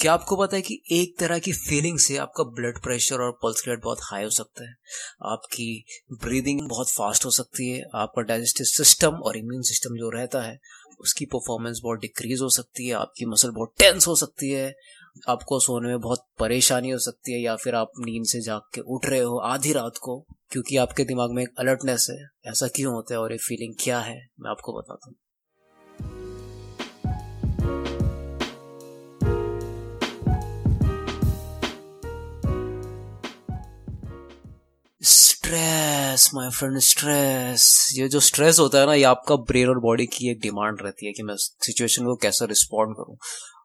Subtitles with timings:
[0.00, 3.62] क्या आपको पता है कि एक तरह की फीलिंग से आपका ब्लड प्रेशर और पल्स
[3.68, 4.74] रेट बहुत हाई हो सकता है?
[5.22, 10.42] आपकी ब्रीदिंग बहुत फास्ट हो सकती है, आपका डाइजेस्टिव सिस्टम और इम्यून सिस्टम जो रहता
[10.42, 10.58] है,
[11.00, 14.74] उसकी परफॉर्मेंस बहुत डिक्रीज हो सकती है, आपकी मसल बहुत टेंस हो सकती है,
[15.28, 18.80] आपको सोने में बहुत परेशानी हो सकती है या फिर आप नींद से जाग के
[18.80, 22.94] उठ रहे हो आधी रात को, क्योंकि आपके दिमाग में एक अलर्टनेस है। ऐसा क्यों
[22.94, 24.28] होता है और ये फीलिंग क्या है?
[24.40, 25.16] मैं आपको बताता हूँ।
[35.48, 40.06] स्ट्रेस माय फ्रेंड स्ट्रेस ये जो स्ट्रेस होता है ना, ये आपका ब्रेन और बॉडी
[40.06, 43.16] की एक डिमांड रहती है कि मैं सिचुएशन को कैसे रिस्पॉन्ड करूँ।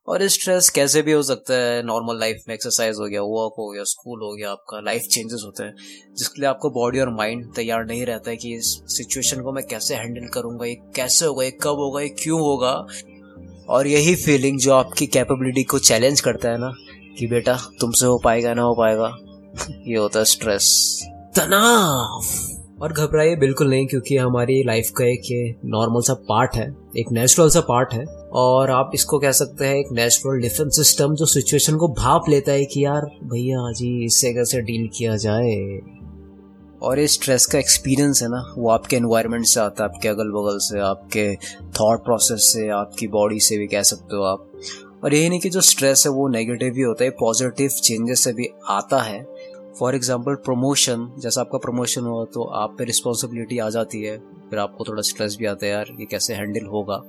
[0.08, 3.72] और स्ट्रेस कैसे भी हो सकता है नॉर्मल लाइफ में एक्सरसाइज हो गया वर्क हो
[3.72, 5.76] गया स्कूल हो गया, आपका लाइफ चेंजेस होते हैं,
[6.18, 9.68] जिसके लिए आपको बॉडी और माइंड तैयार नहीं रहता है कि इस सिचुएशन को मैं
[9.68, 12.88] कैसे हैंडल करूँगा, ये कैसे होगा, ये कब होगा, ये क्यों होगा।
[13.70, 16.73] और यही फीलिंग जो आपकी कैपेबिलिटी को चैलेंज करता है ना,
[17.20, 19.18] कि बेटा तुमसे हो पाएगा, ना हो पाएगा,
[19.88, 22.23] ये होता है स्ट्रेस तनाव।
[22.81, 27.12] और घबराइए बिल्कुल नहीं क्योंकि हमारी लाइफ का एक ये नॉर्मल सा पार्ट है एक
[27.12, 31.25] नेचुरल सा पार्ट है। और आप इसको कह सकते हैं एक नेचुरल डिफेंस सिस्टम जो
[31.25, 35.80] सिचुएशन को भाप लेता है कि यार भैया जी इससे कैसे डील किया जाए?
[36.81, 40.31] और ये स्ट्रेस का एक्सपीरियंस है ना वो आपके एनवायरनमेंट से आता है आपके अगल
[40.31, 41.36] बगल से आपके
[41.80, 44.52] थॉट प्रोसेस से आपकी बॉडी से भी कह सकते हो आप।
[45.03, 48.34] और यही नहीं कि जो स्ट्रेस है वो नेगेटिव भी होता है पॉजिटिव चेंजेस से
[48.34, 49.33] भी आता है।
[49.79, 54.17] फॉर एग्ज़ाम्पल प्रमोशन जैसा आपका प्रमोशन हुआ तो आप पे रिस्पॉन्सिबिलिटी आ जाती है
[54.49, 57.02] फिर आपको थोड़ा स्ट्रेस भी आता है यार ये कैसे हैंडल होगा?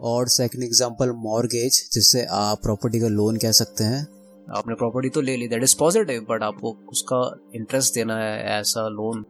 [0.00, 4.06] और सेकंड एग्जांपल मॉर्गेज जिससे आप प्रॉपर्टी का लोन कह सकते हैं।
[4.48, 7.20] आपने प्रॉपर्टी तो ले ली दैट इज़ पॉजिटिव बट आपको उसका
[7.54, 9.24] इंटरेस्ट देना है ऐसा लोन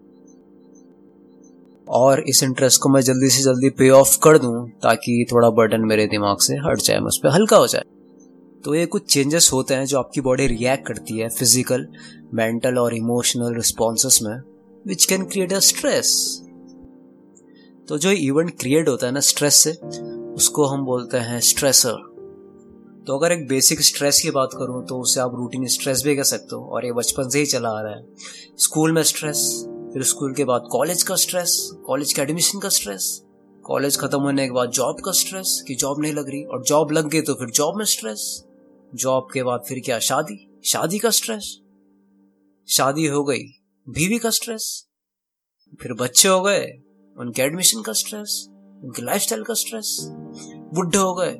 [1.88, 5.84] और इस इंटरेस्ट को मैं जल्दी से जल्दी पे ऑफ़ कर दूँ ताकि थोड़ा बर्डन
[5.86, 7.82] मेरे दिमाग से हट जाए मैं उस पर हल्का हो जाए।
[8.66, 11.86] तो ये कुछ चेंजेस होते हैं जो आपकी बॉडी रिएक्ट करती है फ़िज़िकल
[12.34, 14.40] मेंटल और इमोशनल रिस्पॉन्सेस में
[14.86, 16.40] which can create a stress
[17.88, 19.72] तो जो इवेंट क्रिएट होता है ना स्ट्रेस से,
[20.34, 21.92] उसको हम बोलते हैं स्ट्रेसर
[23.06, 26.22] तो अगर एक बेसिक स्ट्रेस की बात करूँ तो उसे आप रूटीन स्ट्रेस भी कह
[26.22, 28.02] सकते हो, और ये बचपन से ही चला आ रहा है.
[28.58, 33.22] स्कूल में स्ट्रेस फिर स्कूल के बाद कॉलेज का स्ट्रेस कॉलेज के एडमिशन का स्ट्रेस
[33.64, 36.92] कॉलेज खत्म होने के बाद जॉब का स्ट्रेस कि जॉब नहीं लग रही, और जॉब
[36.92, 38.42] लग गई तो फिर जॉब में स्ट्रेस
[38.92, 40.60] जॉब के बाद फिर क्या, शादी?
[40.64, 41.56] शादी का स्ट्रेस
[42.68, 43.42] शादी हो गई,
[43.86, 44.64] बीवी का स्ट्रेस
[45.80, 46.66] फिर बच्चे हो गए,
[47.16, 48.44] उनके एडमिशन का स्ट्रेस
[48.84, 49.96] उनके लाइफस्टाइल का स्ट्रेस
[50.74, 51.34] बुढ़े हो गए,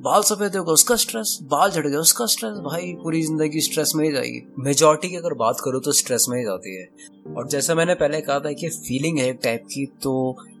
[0.00, 3.92] बाल सफ़ेद हो गए, उसका स्ट्रेस बाल झड़ गए, उसका स्ट्रेस भाई, पूरी ज़िंदगी स्ट्रेस
[3.96, 6.86] में ही जाएगी। मेजोरिटी की अगर बात करूँ तो स्ट्रेस में ही जाती है।
[7.34, 10.14] और जैसा मैंने पहले कहा था कि फीलिंग है एक टाइप की तो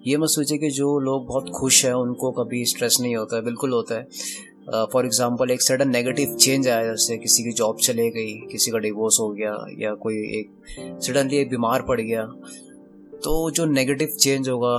[0.06, 3.42] ये मत सोचे कि जो लोग बहुत खुश हैं, उनको कभी स्ट्रेस नहीं होता है,
[3.42, 4.06] बिल्कुल होता है।
[4.66, 8.70] फॉर uh, एग्ज़ाम्पल एक सडन नेगेटिव चेंज आया जैसे किसी की जॉब चले गई किसी
[8.70, 12.24] का डिवोर्स हो गया या कोई एक सडनली एक बीमार पड़ गया
[13.24, 14.76] तो जो नेगेटिव चेंज होगा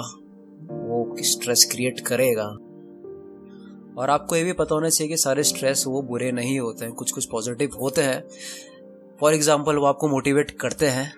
[0.87, 2.45] वो स्ट्रेस क्रिएट करेगा?
[3.97, 6.93] और आपको ये भी पता होना चाहिए कि सारे स्ट्रेस वो बुरे नहीं होते हैं
[6.93, 8.23] कुछ कुछ पॉजिटिव होते हैं।
[9.19, 11.11] फॉर एग्ज़ाम्पल वो आपको मोटिवेट करते हैं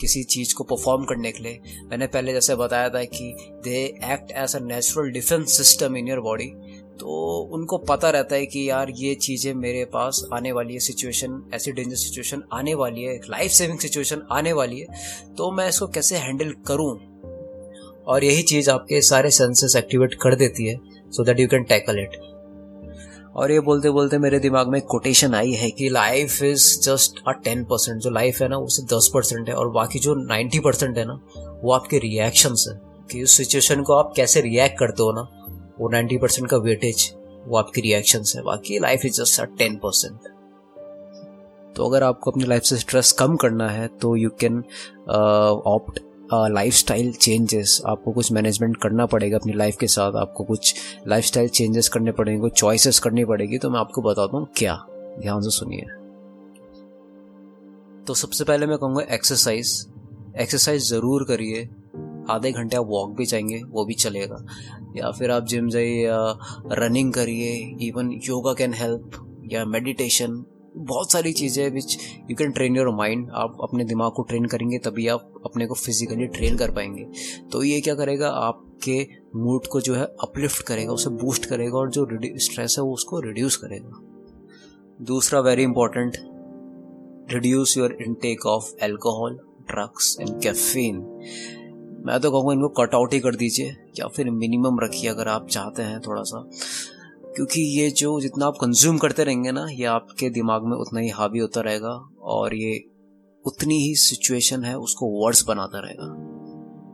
[0.00, 1.60] किसी चीज़ को परफॉर्म करने के लिए।
[1.90, 6.20] मैंने पहले जैसे बताया था कि they act as a natural defence system in your
[6.20, 6.50] body
[7.00, 11.50] तो उनको पता रहता है कि यार, ये चीज़ें मेरे पास आने वाली है सिचुएशन
[11.54, 14.86] ऐसी डेंजर सिचुएशन आने वाली है लाइफ सेविंग सिचुएशन आने वाली है
[15.36, 16.92] तो मैं इसको कैसे हैंडल करूँ?
[18.06, 20.76] और यही चीज़ आपके सारे सेंसेस एक्टिवेट कर देती है
[21.10, 22.20] so that you can tackle it
[23.36, 27.32] और ये बोलते बोलते मेरे दिमाग में कोटेशन आई है कि life is just a
[27.32, 30.58] ten percent जो लाइफ है ना, वो सिर्फ़ दस परसेंट है, और बाकी जो नाइन्टी
[30.58, 31.20] परसेंट है ना,
[31.64, 35.43] वो आपके रिएक्शन है, कि उस सिचुएशन को आप कैसे रिएक्ट करते हो ना
[35.78, 37.10] वो नाइन्टी परसेंट का वेटेज
[37.46, 40.32] वो आपकी रिएक्शन है, बाकी life is just ten percent
[41.76, 44.58] तो अगर आपको अपनी लाइफ से स्ट्रेस कम करना है तो you can
[45.66, 46.00] opt
[46.74, 50.74] lifestyle changes आपको कुछ मैनेजमेंट करना पड़ेगा अपनी लाइफ के साथ, आपको कुछ
[51.08, 54.74] लाइफ स्टाइल चेंजेस करने पड़ेंगे, कुछ चॉइसेस करनी पड़ेगी तो मैं आपको बताता हूँ क्या।
[55.20, 55.84] ध्यान से सुनिए।
[58.06, 59.86] तो सबसे पहले मैं कहूँगा एक्सरसाइज
[60.40, 61.68] एक्सरसाइज ज़रूर करिए।
[62.30, 64.44] आधे घंटे आप वॉक भी जाएँगे, वो भी चलेगा।
[64.96, 66.38] या फिर आप जिम जाइए, या
[66.72, 67.54] रनिंग करिए
[67.88, 69.10] इवन योगा कैन हेल्प
[69.52, 70.44] या मेडिटेशन
[70.76, 71.96] बहुत सारी चीज़ें which
[72.30, 75.74] you can train your mind आप अपने दिमाग को ट्रेन करेंगे, तभी आप अपने को
[75.74, 77.06] फिजिकली ट्रेन कर पाएँगे।
[77.52, 79.06] तो ये क्या करेगा, आपके
[79.36, 83.20] मूड को जो है अपलिफ्ट करेगा, उसे बूस्ट करेगा, और जो स्ट्रेस है वो उसको
[83.20, 84.00] रिड्यूस करेगा।
[85.02, 86.16] दूसरा very important
[87.32, 89.34] reduce your intake of alcohol
[89.70, 90.96] drugs and caffeine
[92.04, 95.46] मैं तो कहूँगा इनको कट आउट ही कर दीजिए, या फिर मिनिमम रखिए अगर आप
[95.48, 96.48] चाहते हैं थोड़ा सा
[97.36, 101.08] क्योंकि ये जो जितना आप कंज्यूम करते रहेंगे ना, ये आपके दिमाग में उतना ही
[101.10, 102.80] हावी होता रहेगा, और ये
[103.44, 106.06] उतनी ही सिचुएशन है, उसको वर्स बनाता रहेगा।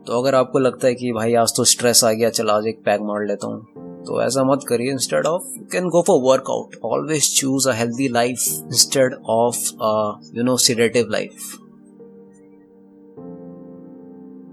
[0.07, 2.81] तो अगर आपको लगता है कि भाई आज तो स्ट्रेस आ गया, चल आज एक
[2.85, 3.65] पैक मार लेता हूँ
[4.03, 8.07] तो ऐसा मत करिए। Instead of you can go for workout always choose a healthy
[8.09, 9.57] life instead of
[10.37, 11.57] you know sedative life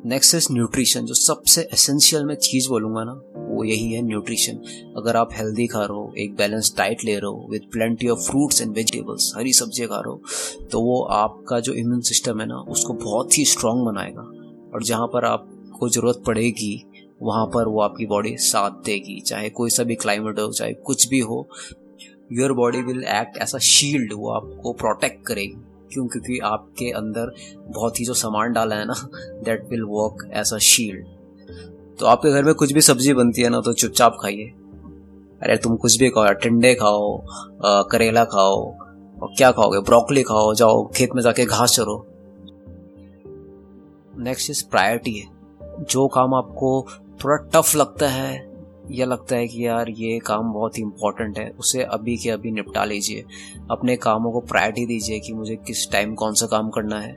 [0.08, 3.12] next is nutrition जो सबसे एसेंशियल मैं चीज़ बोलूँगा ना,
[3.49, 4.60] वो यही है न्यूट्रिशन
[4.99, 8.20] अगर आप हेल्दी खा रहे हो, एक बैलेंस डाइट ले रहे हो with plenty of
[8.20, 12.46] fruits and vegetables हरी सब्ज़ियाँ खा रहे हो तो वो आपका जो इम्यून सिस्टम है
[12.46, 14.22] ना, उसको बहुत ही स्ट्रांग बनाएगा.
[14.75, 16.75] और जहाँ पर आपको ज़रूरत पड़ेगी,
[17.22, 19.20] वहाँ पर वो आपकी बॉडी साथ देगी.
[19.20, 21.49] चाहे कोई सा भी क्लाइमेट हो, चाहे कुछ भी हो
[22.32, 25.64] your body will act as a shield वो आपको प्रोटेक्ट करेगी.
[25.93, 26.06] क्यों?
[26.06, 27.32] क्योंकि आपके अंदर
[27.69, 31.06] बहुत ही जो सामान डाला है ना that will work as a shield
[31.99, 34.44] तो आपके घर में कुछ भी सब्ज़ी बनती है ना तो चुपचाप खाइए।
[35.43, 37.23] अरे, तुम कुछ भी खाओ, टिंडे खाओ
[37.64, 38.75] करेला खाओ,
[39.23, 39.81] और क्या खाओगे?
[39.81, 42.06] ब्रोकली खाओ, जाओ, खेत में जाके घास चरो।
[44.19, 45.26] नेक्स्ट इज़ प्रायोरिटी है।
[45.81, 46.87] जो काम आपको
[47.25, 48.48] थोड़ा टफ लगता है
[48.90, 52.50] या लगता है कि यार ये काम बहुत ही इंपॉर्टेंट है, उसे अभी के अभी
[52.50, 53.25] निपटा लीजिए।
[53.70, 57.17] अपने कामों को प्रायोरिटी दीजिए कि मुझे किस टाइम कौन सा काम करना है।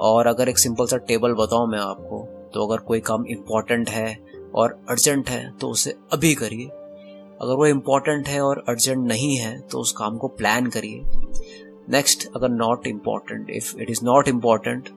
[0.00, 4.16] और अगर एक सिंपल सा टेबल बताऊँ मैं आपको तो अगर कोई काम इंपॉर्टेंट है
[4.54, 6.66] और अर्जेंट है तो उसे अभी करिए।
[7.42, 11.02] अगर वो इंपॉर्टेंट है और अर्जेंट नहीं है तो उस काम को प्लान करिए।
[11.90, 14.88] नेक्स्ट अगर not important if it is not important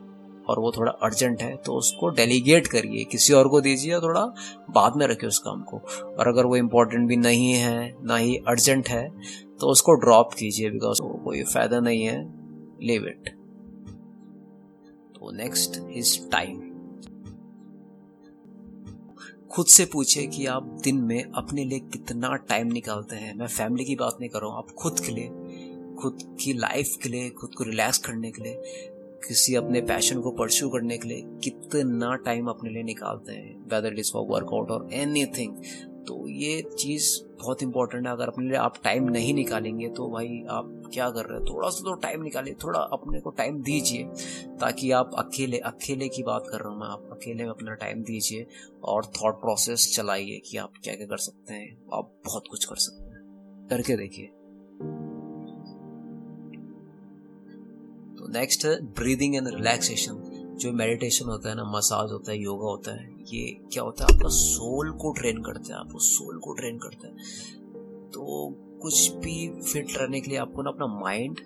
[0.47, 4.21] और वो थोड़ा अर्जेंट है तो उसको डेलीगेट करिए। किसी और को दीजिए थोड़ा
[4.71, 5.77] बाद में रखिए उस काम को।
[6.09, 9.07] और अगर वो इम्पोर्टेंट भी नहीं है, ना ही अर्जेंट है
[9.59, 12.21] तो उसको ड्रॉप कीजिए बिकॉज़ कोई फ़ायदा नहीं है।
[12.81, 13.29] लिव इट
[15.15, 16.59] तो नेक्स्ट इज़ टाइम
[19.51, 23.85] खुद से पूछे कि आप दिन में अपने लिए कितना टाइम निकालते हैं। मैं फैमिली
[23.85, 25.27] की बात नहीं कर रहा हूँ, आप खुद के लिए,
[25.95, 28.53] खुद की लाइफ के लिए, खुद को रिलैक्स करने के लिए।
[29.27, 33.93] किसी अपने पैशन को परस्यू करने के लिए कितना टाइम अपने लिए निकालते हैं whether
[33.93, 35.25] it is for workout और एनी
[36.07, 40.43] तो ये चीज़ बहुत इंपॉर्टेंट है। अगर अपने लिए आप टाइम नहीं निकालेंगे तो भाई
[40.49, 41.45] आप क्या कर रहे हो?
[41.45, 44.03] थोड़ा सा तो टाइम निकालिए, थोड़ा अपने को टाइम दीजिए,
[44.57, 48.01] ताकि आप अकेले अकेले की बात कर रहा हूँ मैं, आप अकेले में अपना टाइम
[48.01, 48.47] दीजिए
[48.83, 52.75] और थॉट प्रोसेस चलाइए कि आप क्या क्या कर सकते हैं। आप बहुत कुछ कर
[52.75, 54.25] सकते हैं। करके देखिए।
[58.25, 60.23] नेक्स्ट है ब्रीदिंग एंड रिलैक्सेशन
[60.59, 64.15] जो मेडिटेशन होता है ना मसाज होता है योगा होता है, ये क्या होता है?
[64.15, 67.15] आपका सोल को ट्रेन करते हैं आपको सोल को ट्रेन करते हैं।
[68.11, 71.39] तो कुछ भी फिट रहने के लिए आपको ना अपना माइंड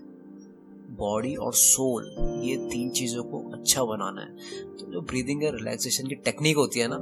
[0.97, 2.05] बॉडी और सोल
[2.43, 4.35] ये तीन चीज़ों को अच्छा बनाना है।
[4.77, 6.97] तो जो ब्रीदिंग एंड रिलैक्सेशन की टेक्निक होती है ना,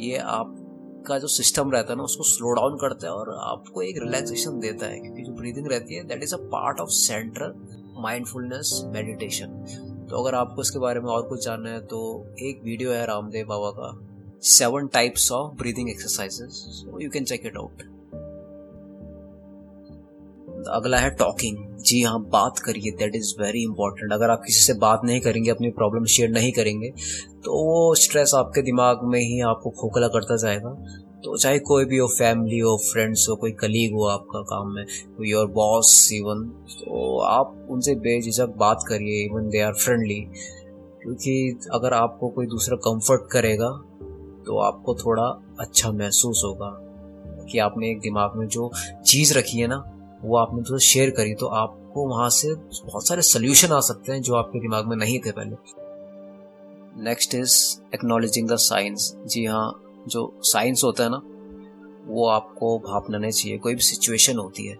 [0.00, 3.98] ये आपका जो सिस्टम रहता है ना, उसको स्लो डाउन करता है और आपको एक
[3.98, 7.54] रिलैक्सेशन देता है, क्योंकि जो ब्रीदिंग रहती है that is a part of central
[8.04, 9.48] mindfulness meditation
[10.10, 12.00] तो अगर आपको इसके बारे में और कुछ जानना है तो
[12.42, 13.90] एक वीडियो है रामदेव बाबा का
[14.48, 17.82] seven types of breathing exercises you can check it out
[20.70, 24.74] अगला है टॉकिंग जी हाँ बात करिए दैट इज़ वेरी इंपॉर्टेंट अगर आप किसी से
[24.78, 26.90] बात नहीं करेंगे, अपनी प्रॉब्लम शेयर नहीं करेंगे
[27.44, 30.70] तो वो स्ट्रेस आपके दिमाग में ही आपको खोखला करता जाएगा।
[31.24, 34.84] तो चाहे कोई भी हो फैमिली हो फ्रेंड्स हो, कोई कलीग हो आपका काम में,
[35.16, 40.20] कोई और बॉस इवन तो आप उनसे बेझिझक बात करिए इवन दे आर फ्रेंडली
[41.02, 43.70] क्योंकि अगर आपको कोई दूसरा कंफर्ट करेगा
[44.46, 45.24] तो आपको थोड़ा
[45.60, 46.70] अच्छा महसूस होगा।
[47.50, 48.70] कि आपने एक दिमाग में जो
[49.06, 49.76] चीज़ रखी है ना,
[50.24, 54.20] वो आपने तो शेयर करी तो आपको वहाँ से बहुत सारे सोल्यूशन आ सकते हैं
[54.22, 55.56] जो आपके दिमाग में नहीं थे पहले।
[57.04, 57.56] Next is
[57.94, 61.22] acknowledging the science जी हाँ जो साइंस होता है ना,
[62.06, 64.78] वो आपको भापना नहीं चाहिए, कोई भी सिचुएशन होती है।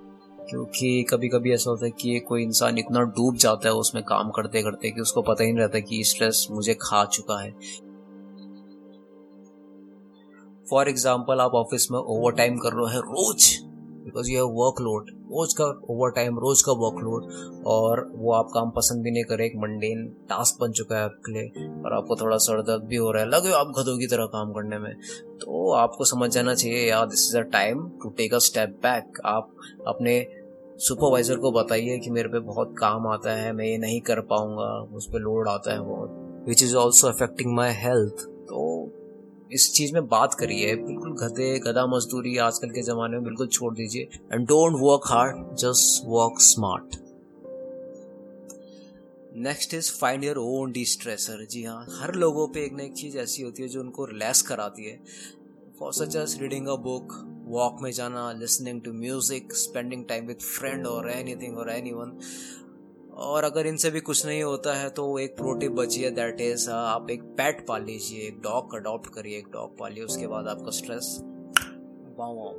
[0.50, 4.30] क्योंकि कभी कभी ऐसा होता है कि कोई इंसान इतना डूब जाता है, उसमें काम
[4.30, 7.54] करते करते कि उसको पता ही नहीं रहता कि स्ट्रेस मुझे खा चुका है।
[10.70, 13.63] फॉर एग्ज़ाम्पल आप ऑफ़िस में ओवर टाइम कर रहे हैं, रोज
[14.04, 18.70] बिकॉज़ यू हैव वर्कलोड रोज का ओवर टाइम रोज का वर्कलोड और वो आप काम
[18.70, 22.36] पसंद भी नहीं करे एक मंडेन टास्क बन चुका है आपके लिए, और आपको थोड़ा
[22.36, 24.92] सर दर्द भी हो रहा है। लगे आप गधों की तरह काम करने में।
[25.38, 29.20] तो आपको समझ जाना चाहिए, यार this is a time to take a step back
[29.26, 29.54] आप
[29.86, 30.26] अपने
[30.78, 34.70] सुपरवाइजर को बताइए कि मेरे पे बहुत काम आता है, मैं ये नहीं कर पाऊँगा,
[34.96, 38.26] उस पर लोड आता है बहुत which is also affecting my health
[39.54, 43.74] इस चीज़ में बात करिए। बिल्कुल गधे, गधा मजदूरी आजकल के जमाने में बिल्कुल छोड़
[43.74, 46.96] दीजिए। And don't work hard just work smart
[49.38, 53.16] next is find your own destressor जी हाँ हर लोगों पे एक ना एक चीज़
[53.18, 54.98] ऐसी होती है जो उनको रिलैक्स कराती है।
[55.78, 57.14] For such as reading a book
[57.48, 62.18] walk में जाना listening to music spending time with friend और एनीथिंग और एनीवन
[63.16, 66.68] और अगर इनसे भी कुछ नहीं होता है तो एक प्रोटिप बची है दैट इज़
[66.70, 70.70] आप एक पेट पाल लीजिए एक डॉग अडॉप्ट करिए, एक डॉग पालिए, उसके बाद आपका
[70.70, 71.18] स्ट्रेस
[72.18, 72.52] वाओ वाओ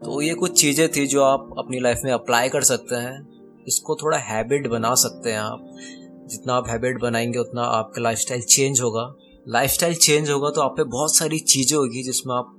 [0.00, 3.96] तो ये कुछ चीज़ें थी जो आप अपनी लाइफ में अप्लाई कर सकते हैं। इसको
[3.96, 5.76] थोड़ा हैबिट बना सकते हैं आप।
[6.30, 9.12] जितना आप हैबिट बनाएँगे, उतना आपका लाइफस्टाइल चेंज होगा।
[9.48, 12.52] लाइफस्टाइल चेंज होगा तो आप पे बहुत सारी चीज़ें होगी जिसमें आप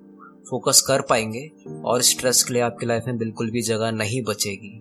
[0.50, 1.50] फोकस कर पाएँगे
[1.86, 4.80] और स्ट्रेस के लिए आपकी लाइफ में बिल्कुल भी जगह नहीं बचेगी।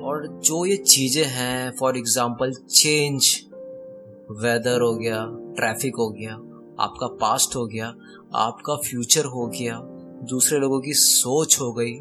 [0.00, 3.28] और जो ये चीज़ें हैं फॉर एग्ज़ाम्पल चेंज
[4.42, 5.24] वेदर हो गया
[5.56, 6.32] ट्रैफ़िक हो गया,
[6.80, 7.86] आपका पास्ट हो गया,
[8.36, 9.80] आपका फ्यूचर हो गया,
[10.30, 11.98] दूसरे लोगों की सोच हो गई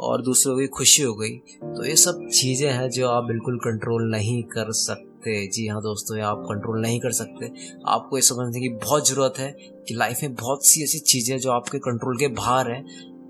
[0.00, 4.10] और दूसरों की खुशी हो गई तो ये सब चीज़ें हैं जो आप बिल्कुल कंट्रोल
[4.10, 7.46] नहीं कर सकते। जी हाँ दोस्तों, ये आप कंट्रोल नहीं कर सकते।
[7.88, 9.50] आपको ये समझने की बहुत ज़रूरत है
[9.88, 12.84] कि लाइफ में बहुत सी ऐसी चीज़ें जो आपके कंट्रोल के बाहर हैं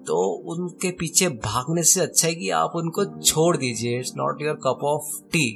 [0.07, 0.17] तो
[0.53, 4.85] उनके पीछे भागने से अच्छा है कि आप उनको छोड़ दीजिए। It's not your cup
[4.85, 5.47] of tea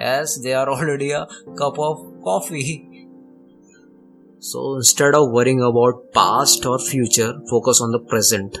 [0.00, 2.82] as they are already a cup of coffee
[4.42, 8.56] so instead of worrying about past और future focus on the present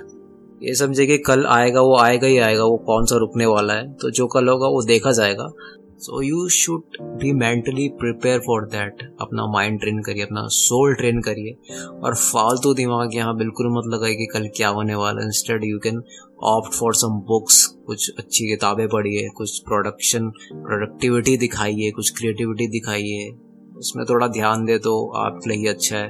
[0.62, 3.92] ये समझे कि कल आएगा, वो आएगा ही आएगा, वो कौन सा रुकने वाला है?
[3.92, 5.52] तो जो कल होगा, वो देखा जाएगा।
[6.02, 11.20] So you should be mentally prepare for that अपना माइंड ट्रेन करिए, अपना सोल ट्रेन
[11.22, 11.52] करिए।
[11.94, 16.02] और फालतू दिमाग यहाँ बिल्कुल मत लगाइए कि कल क्या होने वाला instead you can
[16.46, 23.30] opt for some books कुछ अच्छी किताबें पढ़िए, कुछ प्रोडक्शन प्रोडक्टिविटी दिखाइए, कुछ क्रिएटिविटी दिखाइए।
[23.78, 26.08] उसमें थोड़ा ध्यान दे तो आपके लिए अच्छा है।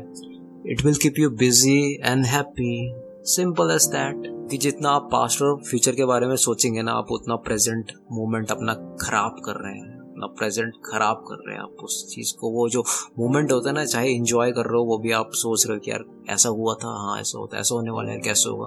[0.66, 2.75] It will keep you busy and happy
[3.22, 7.12] simple as that कि जितना आप पास्ट और फ्यूचर के बारे में सोचेंगे ना, आप
[7.12, 11.76] उतना प्रेजेंट मोमेंट अपना खराब कर रहे हैं। अपना प्रेजेंट खराब कर रहे हैं। आप
[11.84, 12.84] उस चीज़ को, वो जो
[13.18, 15.80] मोमेंट होता है ना, चाहे इंजॉय कर रहे हो, वो भी आप सोच रहे हो
[15.80, 18.66] कि यार, ऐसा हुआ था हाँ ऐसा होता है, ऐसा होने वाला है कैसे होगा?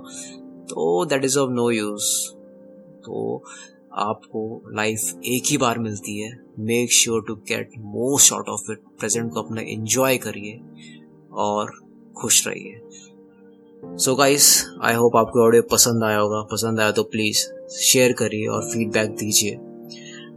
[0.64, 2.32] तो that is of no use
[3.02, 3.44] तो
[3.94, 8.80] आपको लाइफ एक ही बार मिलती है। Make sure to get most out of it
[9.00, 10.62] present को अपना एंजॉय करिए
[11.34, 11.72] और
[12.18, 12.82] खुश रहिए।
[13.86, 14.46] सो गाइस
[14.84, 17.38] आई होप आपको ऑडियो पसंद आया होगा। पसंद आया तो प्लीज़
[17.76, 19.58] शेयर करिए और फीडबैक दीजिए।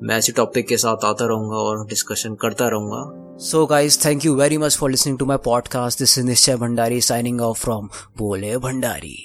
[0.03, 4.35] मैं ऐसे टॉपिक के साथ आता रहूँगा और डिस्कशन करता रहूँगा। So guys thank you
[4.35, 7.89] very much for listening to my podcast this is Nishchay Bhandari signing of from
[8.19, 9.17] बोले भंडारी